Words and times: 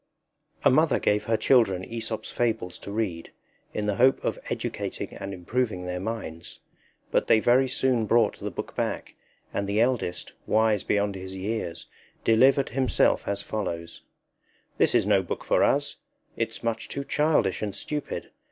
A 0.65 0.71
mother 0.71 0.97
gave 0.97 1.25
her 1.25 1.37
children 1.37 1.85
Aesop's 1.85 2.31
fables 2.31 2.79
to 2.79 2.91
read, 2.91 3.31
in 3.71 3.85
the 3.85 3.97
hope 3.97 4.19
of 4.25 4.39
educating 4.49 5.13
and 5.13 5.31
improving 5.31 5.85
their 5.85 5.99
minds; 5.99 6.59
but 7.11 7.27
they 7.27 7.39
very 7.39 7.67
soon 7.69 8.07
brought 8.07 8.39
the 8.39 8.49
book 8.49 8.75
back, 8.75 9.13
and 9.53 9.67
the 9.69 9.79
eldest, 9.79 10.33
wise 10.47 10.83
beyond 10.83 11.13
his 11.13 11.35
years, 11.35 11.85
delivered 12.23 12.69
himself 12.69 13.27
as 13.27 13.43
follows: 13.43 14.01
_This 14.79 14.95
is 14.95 15.05
no 15.05 15.21
book 15.21 15.43
for 15.43 15.61
us; 15.63 15.97
it's 16.35 16.63
much 16.63 16.87
too 16.89 17.03
childish 17.03 17.61
and 17.61 17.75
stupid. 17.75 18.31